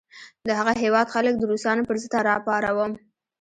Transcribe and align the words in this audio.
د 0.47 0.49
هغه 0.59 0.73
هیواد 0.83 1.07
خلک 1.13 1.33
د 1.37 1.43
روسانو 1.51 1.87
پر 1.87 1.97
ضد 2.03 2.13
را 2.27 2.35
پاروم. 2.47 2.91